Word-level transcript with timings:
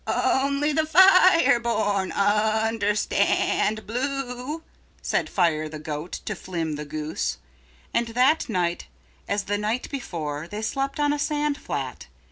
"Only 0.07 0.73
the 0.73 0.87
fire 0.87 1.59
born 1.59 2.11
understand 2.13 3.85
blue," 3.85 4.63
said 4.99 5.29
Fire 5.29 5.69
the 5.69 5.77
Goat 5.77 6.21
to 6.25 6.33
Flim 6.33 6.73
the 6.75 6.85
Goose. 6.85 7.37
And 7.93 8.07
that 8.07 8.49
night 8.49 8.87
as 9.27 9.43
the 9.43 9.59
night 9.59 9.91
before 9.91 10.47
they 10.47 10.63
slept 10.63 10.99
on 10.99 11.13
a 11.13 11.19
sand 11.19 11.59
flat. 11.59 12.07